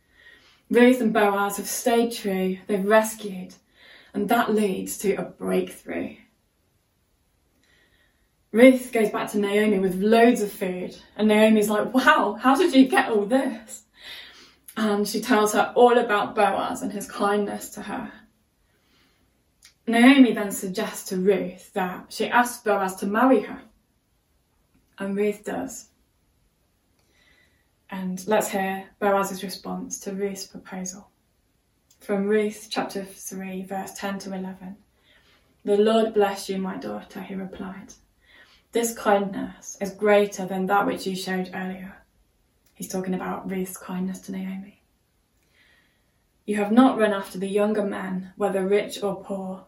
Ruth 0.70 1.00
and 1.00 1.12
Boaz 1.12 1.56
have 1.56 1.66
stayed 1.66 2.12
true, 2.12 2.58
they've 2.68 2.84
rescued, 2.84 3.54
and 4.14 4.28
that 4.28 4.54
leads 4.54 4.98
to 4.98 5.14
a 5.14 5.24
breakthrough. 5.24 6.14
Ruth 8.52 8.92
goes 8.92 9.10
back 9.10 9.30
to 9.30 9.38
Naomi 9.38 9.78
with 9.80 10.00
loads 10.00 10.42
of 10.42 10.52
food, 10.52 10.96
and 11.16 11.28
Naomi's 11.28 11.68
like, 11.68 11.92
Wow, 11.92 12.36
how 12.40 12.56
did 12.56 12.74
you 12.74 12.86
get 12.88 13.10
all 13.10 13.26
this? 13.26 13.84
And 14.76 15.06
she 15.06 15.20
tells 15.20 15.52
her 15.52 15.72
all 15.74 15.98
about 15.98 16.34
Boaz 16.34 16.82
and 16.82 16.92
his 16.92 17.10
kindness 17.10 17.70
to 17.70 17.82
her. 17.82 18.12
Naomi 19.86 20.32
then 20.32 20.52
suggests 20.52 21.08
to 21.08 21.16
Ruth 21.16 21.72
that 21.72 22.06
she 22.12 22.28
asks 22.28 22.62
Boaz 22.62 22.94
to 22.96 23.06
marry 23.06 23.40
her, 23.40 23.62
and 24.98 25.16
Ruth 25.16 25.44
does. 25.44 25.89
And 27.92 28.24
let's 28.28 28.48
hear 28.50 28.84
Boaz's 29.00 29.42
response 29.42 29.98
to 30.00 30.12
Ruth's 30.12 30.46
proposal. 30.46 31.08
From 31.98 32.28
Ruth 32.28 32.68
chapter 32.70 33.04
3, 33.04 33.64
verse 33.64 33.94
10 33.94 34.20
to 34.20 34.34
11. 34.34 34.76
The 35.64 35.76
Lord 35.76 36.14
bless 36.14 36.48
you, 36.48 36.58
my 36.58 36.76
daughter, 36.76 37.20
he 37.20 37.34
replied. 37.34 37.94
This 38.70 38.96
kindness 38.96 39.76
is 39.80 39.90
greater 39.90 40.46
than 40.46 40.66
that 40.66 40.86
which 40.86 41.04
you 41.04 41.16
showed 41.16 41.50
earlier. 41.52 41.96
He's 42.74 42.88
talking 42.88 43.14
about 43.14 43.50
Ruth's 43.50 43.76
kindness 43.76 44.20
to 44.20 44.32
Naomi. 44.32 44.82
You 46.46 46.56
have 46.56 46.70
not 46.70 46.96
run 46.96 47.12
after 47.12 47.38
the 47.38 47.48
younger 47.48 47.84
men, 47.84 48.32
whether 48.36 48.66
rich 48.66 49.02
or 49.02 49.22
poor. 49.22 49.66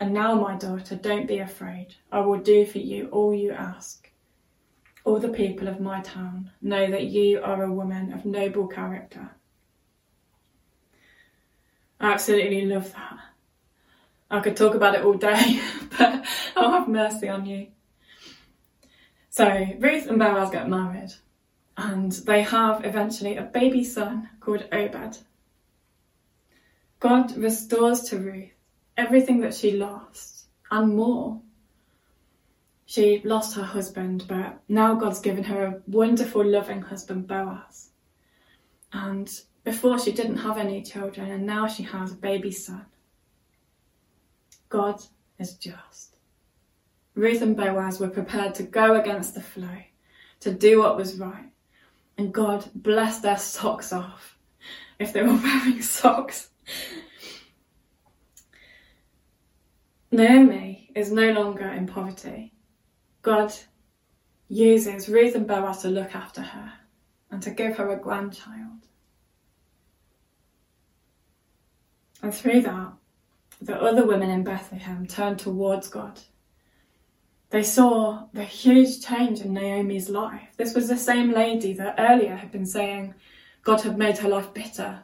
And 0.00 0.14
now, 0.14 0.34
my 0.34 0.56
daughter, 0.56 0.96
don't 0.96 1.28
be 1.28 1.38
afraid. 1.38 1.96
I 2.10 2.20
will 2.20 2.38
do 2.38 2.64
for 2.64 2.78
you 2.78 3.08
all 3.08 3.34
you 3.34 3.52
ask 3.52 4.05
all 5.06 5.20
the 5.20 5.28
people 5.28 5.68
of 5.68 5.80
my 5.80 6.00
town 6.02 6.50
know 6.60 6.90
that 6.90 7.04
you 7.04 7.40
are 7.40 7.62
a 7.62 7.72
woman 7.72 8.12
of 8.12 8.24
noble 8.24 8.66
character. 8.66 9.30
I 12.00 12.12
absolutely 12.12 12.66
love 12.66 12.92
that. 12.92 13.18
I 14.28 14.40
could 14.40 14.56
talk 14.56 14.74
about 14.74 14.96
it 14.96 15.04
all 15.04 15.14
day, 15.14 15.60
but 15.98 16.26
I'll 16.56 16.72
have 16.72 16.88
mercy 16.88 17.28
on 17.28 17.46
you. 17.46 17.68
So, 19.30 19.66
Ruth 19.78 20.08
and 20.08 20.18
Boaz 20.18 20.50
get 20.50 20.68
married, 20.68 21.12
and 21.76 22.10
they 22.10 22.42
have 22.42 22.84
eventually 22.84 23.36
a 23.36 23.42
baby 23.42 23.84
son 23.84 24.28
called 24.40 24.66
Obed. 24.72 25.18
God 26.98 27.36
restores 27.36 28.00
to 28.04 28.18
Ruth 28.18 28.50
everything 28.96 29.40
that 29.42 29.54
she 29.54 29.72
lost 29.72 30.46
and 30.70 30.96
more. 30.96 31.40
She 32.86 33.20
lost 33.24 33.56
her 33.56 33.64
husband, 33.64 34.24
but 34.28 34.60
now 34.68 34.94
God's 34.94 35.20
given 35.20 35.42
her 35.44 35.66
a 35.66 35.82
wonderful, 35.88 36.44
loving 36.44 36.82
husband, 36.82 37.26
Boaz. 37.26 37.90
And 38.92 39.28
Before 39.64 39.98
she 39.98 40.12
didn't 40.12 40.36
have 40.38 40.56
any 40.56 40.80
children, 40.82 41.32
and 41.32 41.44
now 41.44 41.66
she 41.66 41.82
has 41.82 42.12
a 42.12 42.16
baby 42.16 42.52
son. 42.52 42.86
God 44.68 45.02
is 45.40 45.54
just. 45.54 46.16
Ruth 47.16 47.42
and 47.42 47.56
Boaz 47.56 47.98
were 47.98 48.08
prepared 48.08 48.54
to 48.54 48.62
go 48.62 48.94
against 48.94 49.34
the 49.34 49.42
flow, 49.42 49.78
to 50.40 50.52
do 50.52 50.78
what 50.78 50.96
was 50.96 51.18
right, 51.18 51.50
and 52.16 52.32
God 52.32 52.70
blessed 52.74 53.22
their 53.22 53.38
socks 53.38 53.92
off 53.92 54.38
if 55.00 55.12
they 55.12 55.22
were 55.22 55.34
wearing 55.42 55.82
socks. 55.82 56.50
Naomi 60.12 60.90
is 60.94 61.10
no 61.10 61.32
longer 61.32 61.68
in 61.68 61.88
poverty. 61.88 62.52
God 63.26 63.52
uses 64.48 65.08
Ruth 65.08 65.34
and 65.34 65.48
Boaz 65.48 65.82
to 65.82 65.88
look 65.88 66.14
after 66.14 66.42
her 66.42 66.72
and 67.28 67.42
to 67.42 67.50
give 67.50 67.76
her 67.76 67.90
a 67.90 67.96
grandchild. 67.96 68.86
And 72.22 72.32
through 72.32 72.60
that, 72.60 72.92
the 73.60 73.82
other 73.82 74.06
women 74.06 74.30
in 74.30 74.44
Bethlehem 74.44 75.08
turned 75.08 75.40
towards 75.40 75.88
God. 75.88 76.20
They 77.50 77.64
saw 77.64 78.28
the 78.32 78.44
huge 78.44 79.04
change 79.04 79.40
in 79.40 79.52
Naomi's 79.52 80.08
life. 80.08 80.50
This 80.56 80.72
was 80.72 80.86
the 80.86 80.96
same 80.96 81.32
lady 81.32 81.72
that 81.72 81.96
earlier 81.98 82.36
had 82.36 82.52
been 82.52 82.66
saying 82.66 83.12
God 83.64 83.80
had 83.80 83.98
made 83.98 84.18
her 84.18 84.28
life 84.28 84.54
bitter. 84.54 85.02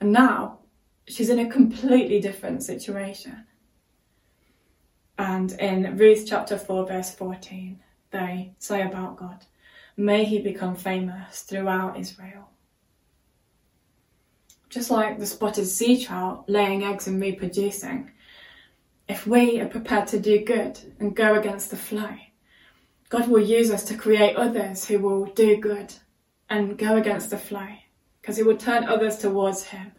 And 0.00 0.10
now 0.10 0.58
she's 1.06 1.30
in 1.30 1.38
a 1.38 1.48
completely 1.48 2.18
different 2.20 2.64
situation. 2.64 3.46
And 5.18 5.52
in 5.52 5.96
Ruth 5.96 6.24
chapter 6.26 6.58
4, 6.58 6.86
verse 6.86 7.14
14, 7.14 7.80
they 8.10 8.52
say 8.58 8.82
about 8.82 9.16
God, 9.16 9.44
May 9.96 10.24
he 10.24 10.40
become 10.40 10.76
famous 10.76 11.40
throughout 11.40 11.98
Israel. 11.98 12.50
Just 14.68 14.90
like 14.90 15.18
the 15.18 15.26
spotted 15.26 15.66
sea 15.66 16.04
trout 16.04 16.44
laying 16.48 16.84
eggs 16.84 17.06
and 17.06 17.20
reproducing, 17.20 18.10
if 19.08 19.26
we 19.26 19.60
are 19.60 19.68
prepared 19.68 20.08
to 20.08 20.20
do 20.20 20.44
good 20.44 20.78
and 20.98 21.16
go 21.16 21.34
against 21.38 21.70
the 21.70 21.76
flow, 21.76 22.16
God 23.08 23.28
will 23.28 23.40
use 23.40 23.70
us 23.70 23.84
to 23.84 23.96
create 23.96 24.36
others 24.36 24.84
who 24.84 24.98
will 24.98 25.26
do 25.26 25.56
good 25.56 25.94
and 26.50 26.76
go 26.76 26.96
against 26.96 27.30
the 27.30 27.38
flow 27.38 27.68
because 28.20 28.36
He 28.36 28.42
will 28.42 28.56
turn 28.56 28.84
others 28.84 29.18
towards 29.18 29.64
Him. 29.64 29.92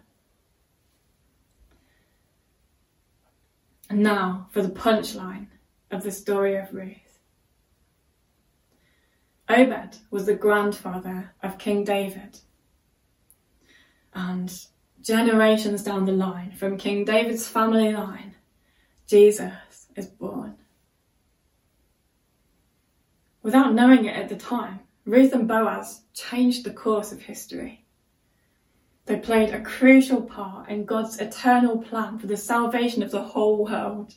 And 3.89 4.03
now 4.03 4.48
for 4.51 4.62
the 4.62 4.70
punchline 4.70 5.48
of 5.91 6.03
the 6.03 6.12
story 6.12 6.56
of 6.56 6.74
Ruth. 6.74 7.20
Obed 9.50 9.98
was 10.12 10.25
the 10.25 10.36
grandfather 10.36 11.34
of 11.41 11.58
King 11.58 11.86
David. 11.86 12.39
And 14.13 14.53
generations 15.01 15.84
down 15.84 16.06
the 16.06 16.12
line, 16.12 16.51
from 16.51 16.77
King 16.77 17.06
David's 17.06 17.48
family 17.48 17.94
line, 17.94 18.36
Jesus 19.08 19.53
is 19.96 20.08
born. 20.08 20.56
Without 23.41 23.74
knowing 23.74 24.03
it 24.03 24.17
at 24.17 24.27
the 24.27 24.36
time, 24.36 24.82
Ruth 25.06 25.32
and 25.32 25.48
Boaz 25.48 26.01
changed 26.13 26.65
the 26.65 26.74
course 26.74 27.13
of 27.13 27.22
history. 27.22 27.86
They 29.08 29.16
played 29.16 29.54
a 29.54 29.62
crucial 29.62 30.22
part 30.22 30.68
in 30.68 30.84
God's 30.84 31.18
eternal 31.20 31.78
plan 31.78 32.20
for 32.20 32.28
the 32.28 32.36
salvation 32.36 33.02
of 33.02 33.12
the 33.12 33.24
whole 33.24 33.64
world. 33.64 34.14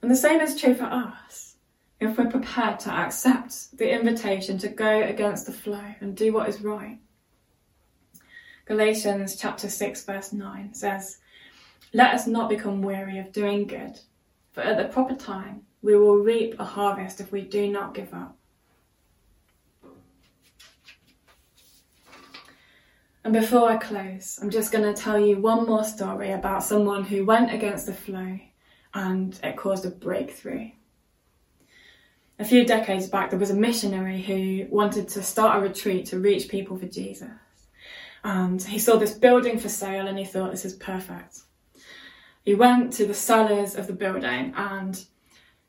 And 0.00 0.10
the 0.10 0.16
same 0.16 0.40
is 0.40 0.58
true 0.58 0.74
for 0.74 0.84
us 0.84 1.56
if 2.00 2.16
we're 2.16 2.30
prepared 2.30 2.78
to 2.80 2.90
accept 2.90 3.76
the 3.76 3.92
invitation 3.92 4.56
to 4.58 4.68
go 4.68 5.02
against 5.02 5.46
the 5.46 5.52
flow 5.52 5.94
and 6.00 6.16
do 6.16 6.32
what 6.32 6.48
is 6.48 6.60
right. 6.60 7.00
Galatians 8.66 9.34
chapter 9.34 9.68
6 9.68 10.04
verse 10.04 10.32
9 10.32 10.72
says, 10.72 11.18
Let 11.92 12.14
us 12.14 12.28
not 12.28 12.48
become 12.48 12.82
weary 12.82 13.18
of 13.18 13.32
doing 13.32 13.66
good, 13.66 13.98
for 14.52 14.60
at 14.60 14.76
the 14.76 14.92
proper 14.92 15.16
time 15.16 15.62
we 15.82 15.96
will 15.96 16.18
reap 16.18 16.54
a 16.60 16.64
harvest 16.64 17.20
if 17.20 17.32
we 17.32 17.42
do 17.42 17.68
not 17.68 17.94
give 17.94 18.14
up. 18.14 18.36
And 23.24 23.32
before 23.32 23.70
I 23.70 23.76
close, 23.76 24.38
I'm 24.42 24.50
just 24.50 24.72
going 24.72 24.92
to 24.92 25.00
tell 25.00 25.18
you 25.18 25.38
one 25.38 25.64
more 25.66 25.84
story 25.84 26.32
about 26.32 26.64
someone 26.64 27.04
who 27.04 27.24
went 27.24 27.52
against 27.52 27.86
the 27.86 27.92
flow 27.92 28.38
and 28.94 29.38
it 29.42 29.56
caused 29.56 29.86
a 29.86 29.90
breakthrough. 29.90 30.70
A 32.38 32.44
few 32.44 32.66
decades 32.66 33.06
back, 33.06 33.30
there 33.30 33.38
was 33.38 33.50
a 33.50 33.54
missionary 33.54 34.20
who 34.20 34.66
wanted 34.74 35.08
to 35.10 35.22
start 35.22 35.58
a 35.58 35.60
retreat 35.60 36.06
to 36.06 36.18
reach 36.18 36.48
people 36.48 36.76
for 36.76 36.86
Jesus. 36.86 37.30
And 38.24 38.60
he 38.60 38.80
saw 38.80 38.96
this 38.96 39.14
building 39.14 39.58
for 39.58 39.68
sale 39.68 40.08
and 40.08 40.18
he 40.18 40.24
thought, 40.24 40.50
this 40.50 40.64
is 40.64 40.74
perfect. 40.74 41.40
He 42.44 42.56
went 42.56 42.92
to 42.94 43.06
the 43.06 43.14
sellers 43.14 43.76
of 43.76 43.86
the 43.86 43.92
building 43.92 44.52
and 44.56 45.04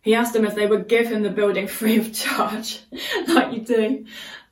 he 0.01 0.15
asked 0.15 0.33
them 0.33 0.45
if 0.45 0.55
they 0.55 0.65
would 0.65 0.87
give 0.87 1.07
him 1.07 1.21
the 1.21 1.29
building 1.29 1.67
free 1.79 1.99
of 1.99 2.13
charge, 2.13 2.81
like 3.27 3.53
you 3.53 3.61
do. 3.61 4.05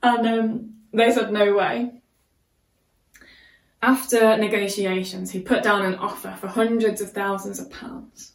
And 0.04 0.26
um, 0.26 0.74
they 0.92 1.10
said, 1.10 1.32
no 1.32 1.54
way. 1.54 2.01
After 3.82 4.36
negotiations, 4.36 5.32
he 5.32 5.40
put 5.40 5.64
down 5.64 5.84
an 5.84 5.96
offer 5.96 6.36
for 6.40 6.46
hundreds 6.46 7.00
of 7.00 7.10
thousands 7.10 7.58
of 7.58 7.68
pounds. 7.68 8.32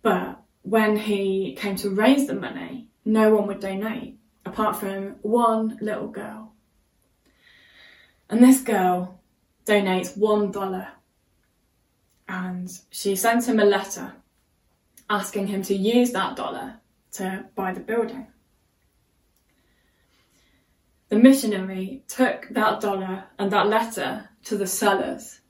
But 0.00 0.40
when 0.62 0.96
he 0.96 1.54
came 1.54 1.76
to 1.76 1.90
raise 1.90 2.26
the 2.26 2.34
money, 2.34 2.88
no 3.04 3.34
one 3.34 3.46
would 3.48 3.60
donate 3.60 4.18
apart 4.46 4.76
from 4.76 5.16
one 5.20 5.78
little 5.82 6.08
girl. 6.08 6.54
And 8.30 8.42
this 8.42 8.62
girl 8.62 9.20
donates 9.66 10.16
one 10.16 10.50
dollar. 10.50 10.88
And 12.26 12.70
she 12.90 13.14
sent 13.14 13.46
him 13.46 13.60
a 13.60 13.64
letter 13.66 14.14
asking 15.10 15.48
him 15.48 15.62
to 15.64 15.74
use 15.74 16.12
that 16.12 16.36
dollar 16.36 16.76
to 17.12 17.44
buy 17.54 17.74
the 17.74 17.80
building. 17.80 18.28
The 21.12 21.18
missionary 21.18 22.04
took 22.08 22.48
that 22.52 22.80
dollar 22.80 23.24
and 23.38 23.52
that 23.52 23.66
letter 23.66 24.30
to 24.44 24.56
the 24.56 24.66
sellers. 24.66 25.40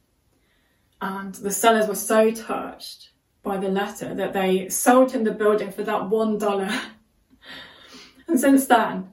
And 1.00 1.32
the 1.36 1.52
sellers 1.52 1.86
were 1.86 1.94
so 1.94 2.32
touched 2.32 3.10
by 3.44 3.58
the 3.58 3.68
letter 3.68 4.12
that 4.12 4.32
they 4.32 4.68
sold 4.70 5.12
him 5.12 5.22
the 5.22 5.30
building 5.30 5.70
for 5.70 5.84
that 5.84 6.10
one 6.10 6.36
dollar. 6.36 6.68
and 8.26 8.40
since 8.40 8.66
then, 8.66 9.12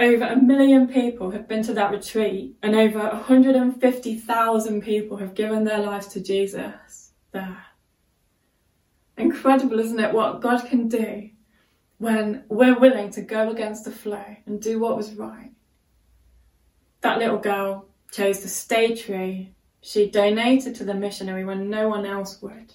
over 0.00 0.24
a 0.24 0.40
million 0.40 0.88
people 0.88 1.32
have 1.32 1.46
been 1.46 1.64
to 1.64 1.74
that 1.74 1.90
retreat, 1.90 2.56
and 2.62 2.74
over 2.74 3.00
150,000 3.00 4.80
people 4.80 5.18
have 5.18 5.34
given 5.34 5.64
their 5.64 5.80
lives 5.80 6.06
to 6.06 6.22
Jesus 6.22 7.10
there. 7.32 7.66
Incredible, 9.18 9.80
isn't 9.80 10.00
it, 10.00 10.14
what 10.14 10.40
God 10.40 10.66
can 10.66 10.88
do 10.88 11.28
when 11.98 12.44
we're 12.48 12.78
willing 12.78 13.10
to 13.10 13.20
go 13.20 13.50
against 13.50 13.84
the 13.84 13.90
flow 13.90 14.24
and 14.46 14.62
do 14.62 14.78
what 14.78 14.96
was 14.96 15.12
right? 15.12 15.50
That 17.00 17.18
little 17.18 17.38
girl 17.38 17.86
chose 18.10 18.40
to 18.40 18.48
stay 18.48 18.94
true. 18.94 19.46
She 19.80 20.10
donated 20.10 20.74
to 20.76 20.84
the 20.84 20.94
missionary 20.94 21.44
when 21.44 21.70
no 21.70 21.88
one 21.88 22.04
else 22.04 22.42
would. 22.42 22.74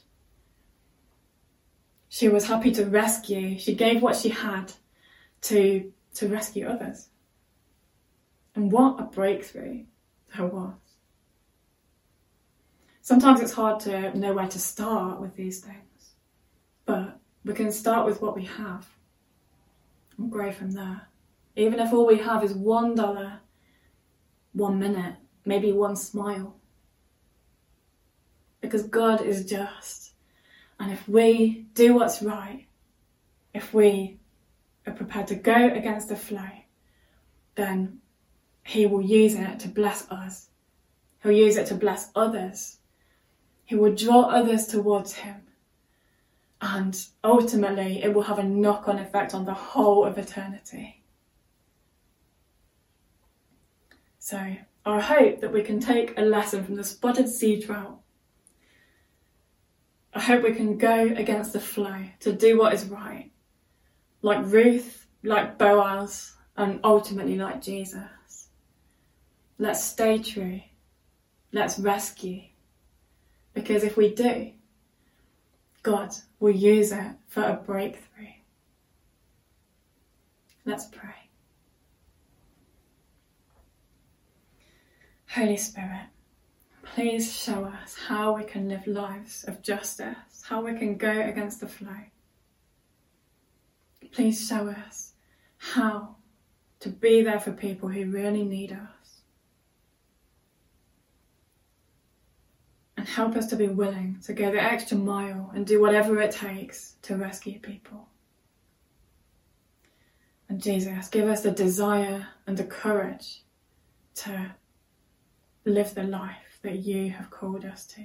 She 2.09 2.29
was 2.29 2.47
happy 2.47 2.71
to 2.73 2.85
rescue. 2.85 3.57
She 3.57 3.75
gave 3.75 4.01
what 4.01 4.15
she 4.15 4.29
had 4.29 4.71
to, 5.41 5.91
to 6.15 6.27
rescue 6.27 6.67
others. 6.67 7.09
And 8.55 8.71
what 8.71 8.99
a 8.99 9.03
breakthrough 9.03 9.85
there 10.35 10.45
was. 10.45 10.73
Sometimes 13.01 13.41
it's 13.41 13.51
hard 13.51 13.81
to 13.81 14.17
know 14.17 14.33
where 14.33 14.47
to 14.47 14.59
start 14.59 15.19
with 15.19 15.35
these 15.35 15.59
things, 15.59 16.11
but 16.85 17.19
we 17.43 17.53
can 17.53 17.71
start 17.71 18.05
with 18.05 18.21
what 18.21 18.35
we 18.35 18.45
have 18.45 18.87
and 20.17 20.31
grow 20.31 20.51
from 20.53 20.71
there. 20.71 21.01
Even 21.55 21.79
if 21.79 21.91
all 21.91 22.07
we 22.07 22.19
have 22.19 22.43
is 22.43 22.53
one 22.53 22.95
dollar 22.95 23.39
one 24.53 24.79
minute, 24.79 25.15
maybe 25.45 25.71
one 25.71 25.95
smile. 25.95 26.55
Because 28.61 28.83
God 28.83 29.21
is 29.21 29.45
just. 29.45 30.13
And 30.79 30.91
if 30.91 31.07
we 31.07 31.67
do 31.73 31.95
what's 31.95 32.21
right, 32.21 32.65
if 33.53 33.73
we 33.73 34.19
are 34.87 34.93
prepared 34.93 35.27
to 35.27 35.35
go 35.35 35.67
against 35.69 36.09
the 36.09 36.15
flow, 36.15 36.49
then 37.55 37.99
He 38.63 38.85
will 38.85 39.01
use 39.01 39.35
it 39.35 39.59
to 39.59 39.67
bless 39.67 40.09
us. 40.09 40.49
He'll 41.21 41.31
use 41.31 41.57
it 41.57 41.67
to 41.67 41.75
bless 41.75 42.09
others. 42.15 42.77
He 43.65 43.75
will 43.75 43.95
draw 43.95 44.23
others 44.23 44.67
towards 44.67 45.13
Him. 45.13 45.41
And 46.61 46.97
ultimately, 47.23 48.01
it 48.03 48.13
will 48.13 48.23
have 48.23 48.39
a 48.39 48.43
knock 48.43 48.87
on 48.87 48.97
effect 48.97 49.33
on 49.33 49.45
the 49.45 49.53
whole 49.53 50.05
of 50.05 50.17
eternity. 50.17 51.02
So 54.23 54.55
I 54.85 55.01
hope 55.01 55.41
that 55.41 55.51
we 55.51 55.63
can 55.63 55.81
take 55.81 56.17
a 56.17 56.21
lesson 56.21 56.63
from 56.63 56.75
the 56.75 56.83
spotted 56.85 57.27
sea 57.27 57.61
trout. 57.61 57.99
I 60.13 60.21
hope 60.21 60.43
we 60.43 60.53
can 60.53 60.77
go 60.77 61.07
against 61.07 61.51
the 61.51 61.59
flow 61.59 62.05
to 62.21 62.31
do 62.31 62.57
what 62.57 62.73
is 62.73 62.85
right, 62.85 63.31
like 64.21 64.45
Ruth, 64.45 65.07
like 65.23 65.57
Boaz, 65.57 66.37
and 66.55 66.79
ultimately 66.85 67.35
like 67.35 67.61
Jesus. 67.61 68.47
Let's 69.57 69.83
stay 69.83 70.19
true. 70.19 70.61
Let's 71.51 71.77
rescue. 71.77 72.43
Because 73.53 73.83
if 73.83 73.97
we 73.97 74.15
do, 74.15 74.53
God 75.81 76.13
will 76.39 76.55
use 76.55 76.93
it 76.93 77.11
for 77.27 77.43
a 77.43 77.55
breakthrough. 77.55 78.27
Let's 80.63 80.85
pray. 80.85 81.22
Holy 85.33 85.57
Spirit, 85.57 86.05
please 86.83 87.35
show 87.35 87.65
us 87.65 87.97
how 88.07 88.35
we 88.35 88.43
can 88.43 88.69
live 88.69 88.85
lives 88.85 89.43
of 89.45 89.63
justice, 89.63 90.43
how 90.47 90.61
we 90.61 90.77
can 90.77 90.95
go 90.95 91.21
against 91.21 91.59
the 91.59 91.67
flow. 91.67 91.97
Please 94.11 94.47
show 94.47 94.67
us 94.67 95.13
how 95.57 96.17
to 96.81 96.89
be 96.89 97.23
there 97.23 97.39
for 97.39 97.51
people 97.51 97.89
who 97.89 98.11
really 98.11 98.43
need 98.43 98.73
us. 98.73 99.21
And 102.95 103.07
help 103.07 103.35
us 103.35 103.47
to 103.47 103.55
be 103.55 103.69
willing 103.69 104.19
to 104.25 104.33
go 104.33 104.51
the 104.51 104.61
extra 104.61 104.97
mile 104.97 105.51
and 105.55 105.65
do 105.65 105.81
whatever 105.81 106.21
it 106.21 106.29
takes 106.29 106.93
to 107.01 107.17
rescue 107.17 107.57
people. 107.57 108.07
And 110.47 110.61
Jesus, 110.61 111.07
give 111.07 111.27
us 111.27 111.41
the 111.41 111.49
desire 111.49 112.27
and 112.45 112.55
the 112.55 112.65
courage 112.65 113.41
to 114.15 114.53
live 115.65 115.95
the 115.95 116.03
life 116.03 116.59
that 116.61 116.79
you 116.79 117.09
have 117.11 117.29
called 117.29 117.65
us 117.65 117.85
to. 117.87 118.03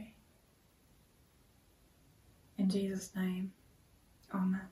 In 2.56 2.68
Jesus' 2.68 3.14
name, 3.14 3.52
Amen. 4.34 4.68